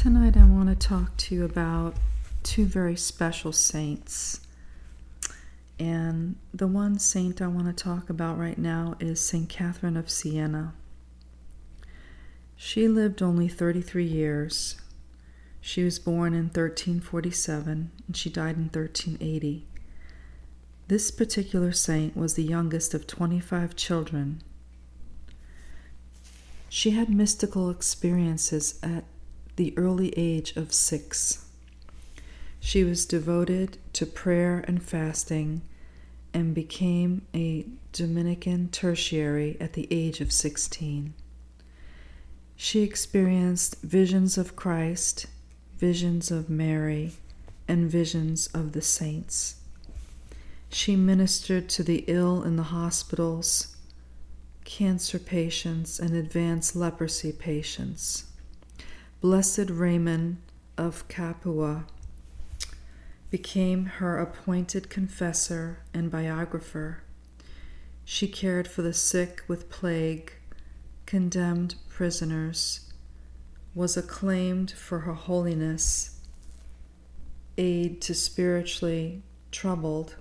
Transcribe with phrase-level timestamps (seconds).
[0.00, 1.94] Tonight, I want to talk to you about
[2.42, 4.40] two very special saints.
[5.78, 9.46] And the one saint I want to talk about right now is St.
[9.46, 10.72] Catherine of Siena.
[12.56, 14.80] She lived only 33 years.
[15.60, 19.66] She was born in 1347 and she died in 1380.
[20.88, 24.40] This particular saint was the youngest of 25 children.
[26.70, 29.04] She had mystical experiences at
[29.56, 31.46] the early age of six.
[32.60, 35.62] She was devoted to prayer and fasting
[36.32, 41.14] and became a Dominican tertiary at the age of 16.
[42.56, 45.26] She experienced visions of Christ,
[45.78, 47.14] visions of Mary,
[47.66, 49.56] and visions of the saints.
[50.68, 53.76] She ministered to the ill in the hospitals,
[54.64, 58.24] cancer patients, and advanced leprosy patients.
[59.20, 60.38] Blessed Raymond
[60.78, 61.84] of Capua
[63.28, 67.02] became her appointed confessor and biographer.
[68.02, 70.32] She cared for the sick with plague,
[71.04, 72.90] condemned prisoners,
[73.74, 76.18] was acclaimed for her holiness,
[77.58, 80.16] aid to spiritually troubled,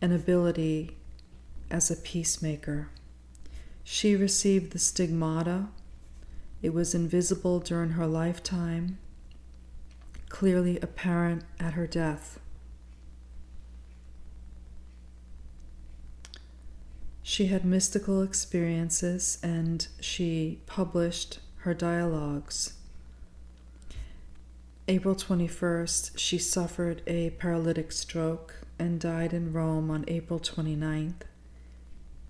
[0.00, 0.96] and ability
[1.72, 2.88] as a peacemaker.
[3.82, 5.70] She received the stigmata
[6.62, 8.98] it was invisible during her lifetime,
[10.28, 12.40] clearly apparent at her death.
[17.22, 22.72] She had mystical experiences and she published her dialogues.
[24.88, 31.26] April 21st, she suffered a paralytic stroke and died in Rome on April 29th.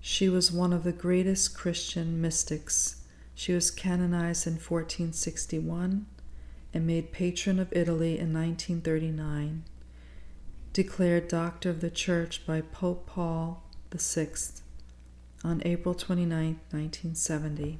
[0.00, 3.03] She was one of the greatest Christian mystics
[3.34, 6.06] she was canonized in 1461
[6.72, 9.64] and made patron of Italy in 1939,
[10.72, 13.62] declared Doctor of the Church by Pope Paul
[13.92, 14.28] VI
[15.44, 17.78] on April 29, 1970.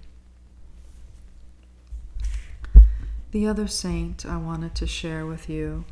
[3.30, 5.84] The other saint I wanted to share with you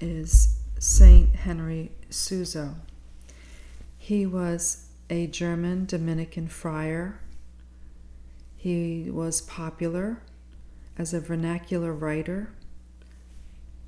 [0.00, 2.76] is Saint Henry Suso.
[3.98, 7.20] He was a German Dominican friar
[8.58, 10.20] he was popular
[10.98, 12.50] as a vernacular writer.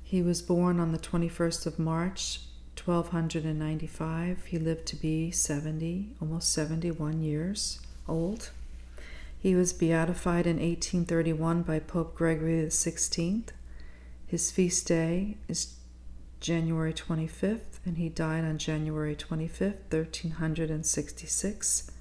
[0.01, 2.39] He was born on the 21st of March,
[2.81, 4.45] 1295.
[4.45, 8.51] He lived to be 70, almost 71 years old.
[9.37, 13.43] He was beatified in 1831 by Pope Gregory XVI.
[14.25, 15.75] His feast day is
[16.39, 21.91] January 25th, and he died on January 25th, 1366.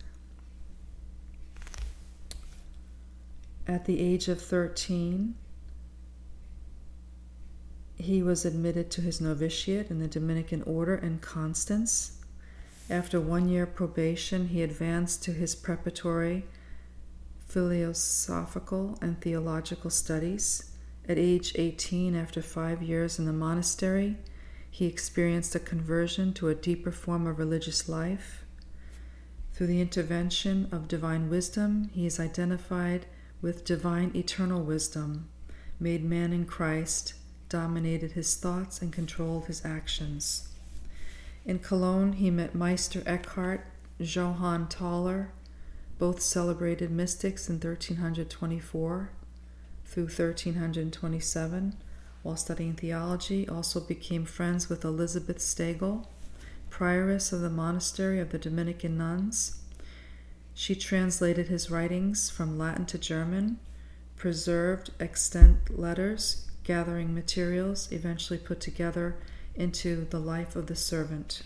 [3.70, 5.36] At the age of 13,
[7.94, 12.18] he was admitted to his novitiate in the Dominican order in Constance.
[12.90, 16.46] After one year probation, he advanced to his preparatory
[17.46, 20.72] philosophical and theological studies.
[21.08, 24.16] At age 18, after five years in the monastery,
[24.68, 28.44] he experienced a conversion to a deeper form of religious life.
[29.52, 33.06] Through the intervention of divine wisdom, he is identified
[33.42, 35.28] with divine eternal wisdom,
[35.78, 37.14] made man in Christ,
[37.48, 40.48] dominated his thoughts, and controlled his actions.
[41.44, 43.66] In Cologne, he met Meister Eckhart,
[43.98, 45.28] Johann Tauler,
[45.98, 49.10] both celebrated mystics in 1324
[49.84, 51.76] through 1327.
[52.22, 56.06] While studying theology, also became friends with Elizabeth Stegel,
[56.70, 59.60] prioress of the monastery of the Dominican nuns
[60.54, 63.58] she translated his writings from Latin to German,
[64.16, 69.16] preserved extant letters, gathering materials eventually put together
[69.54, 71.42] into The Life of the Servant.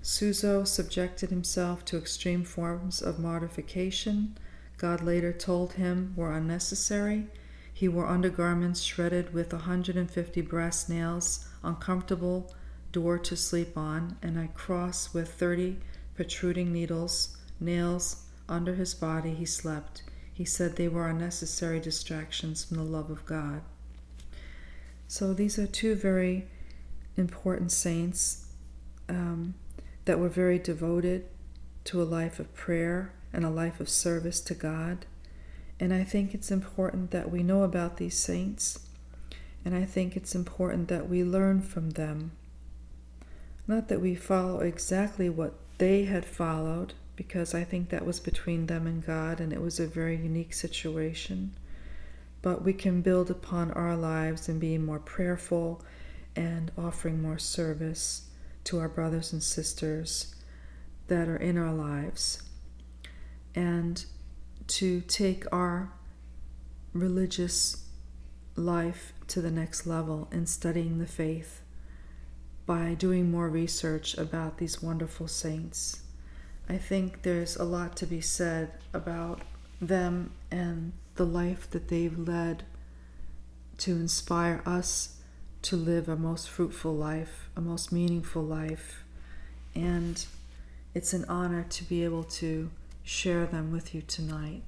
[0.00, 4.38] Suso subjected himself to extreme forms of mortification.
[4.76, 7.26] God later told him were unnecessary.
[7.74, 12.54] He wore undergarments shredded with 150 brass nails, uncomfortable
[12.92, 15.78] door to sleep on, and a cross with 30
[16.14, 20.02] protruding needles, nails, under his body he slept.
[20.32, 23.62] He said they were unnecessary distractions from the love of God.
[25.08, 26.46] So these are two very
[27.16, 28.46] important saints
[29.08, 29.54] um,
[30.04, 31.24] that were very devoted
[31.84, 35.06] to a life of prayer and a life of service to God.
[35.80, 38.80] And I think it's important that we know about these saints,
[39.64, 42.32] and I think it's important that we learn from them.
[43.66, 48.66] Not that we follow exactly what they had followed, because I think that was between
[48.66, 51.52] them and God, and it was a very unique situation.
[52.40, 55.82] but we can build upon our lives and be more prayerful
[56.36, 58.28] and offering more service
[58.64, 60.36] to our brothers and sisters
[61.08, 62.42] that are in our lives.
[63.54, 64.04] And
[64.68, 65.90] to take our
[66.92, 67.86] religious
[68.54, 71.62] life to the next level in studying the faith
[72.66, 76.02] by doing more research about these wonderful saints.
[76.68, 79.40] I think there's a lot to be said about
[79.80, 82.64] them and the life that they've led
[83.78, 85.16] to inspire us
[85.62, 89.04] to live a most fruitful life, a most meaningful life.
[89.74, 90.24] And
[90.94, 92.70] it's an honor to be able to
[93.02, 94.62] share them with you tonight.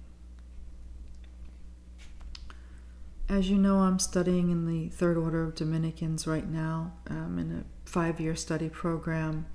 [3.29, 6.95] As you know, I'm studying in the Third Order of Dominicans right now.
[7.07, 9.47] I'm in a five year study program,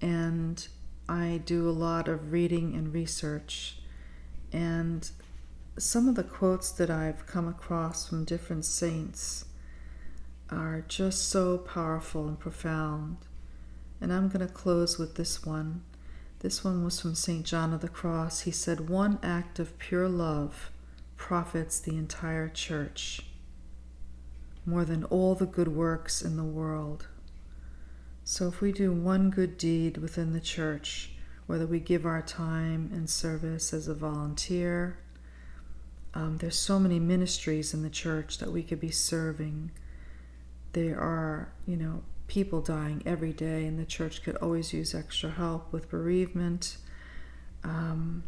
[0.00, 0.66] and
[1.08, 3.78] I do a lot of reading and research.
[4.52, 5.08] And
[5.78, 9.46] some of the quotes that I've come across from different saints
[10.50, 13.16] are just so powerful and profound.
[14.00, 15.82] And I'm going to close with this one.
[16.40, 17.44] This one was from St.
[17.44, 18.40] John of the Cross.
[18.40, 20.70] He said, One act of pure love
[21.16, 23.22] profits the entire church
[24.64, 27.08] more than all the good works in the world.
[28.24, 31.10] So if we do one good deed within the church,
[31.46, 34.98] whether we give our time and service as a volunteer,
[36.14, 39.70] um, there's so many ministries in the church that we could be serving.
[40.72, 45.30] There are, you know, people dying every day, and the church could always use extra
[45.30, 46.76] help with bereavement.
[47.64, 48.24] Um,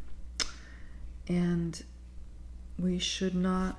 [1.28, 1.82] and
[2.78, 3.78] we should not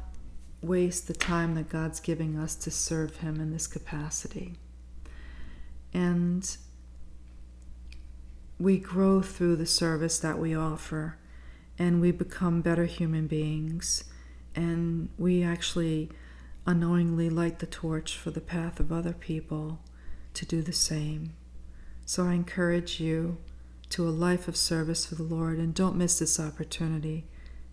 [0.61, 4.56] waste the time that God's giving us to serve Him in this capacity.
[5.95, 6.57] And
[8.59, 11.18] we grow through the service that we offer
[11.80, 14.03] and we become better human beings
[14.56, 16.09] and we actually
[16.65, 19.80] unknowingly light the torch for the path of other people
[20.33, 21.33] to do the same.
[22.06, 23.38] So I encourage you
[23.92, 27.25] to a life of service for the Lord and don't miss this opportunity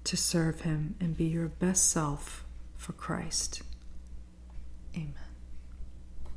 [0.04, 2.44] to serve Him and be your best self
[2.76, 3.62] for Christ.
[4.94, 5.31] Amen.